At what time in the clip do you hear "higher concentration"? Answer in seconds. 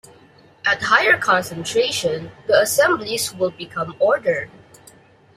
0.81-2.31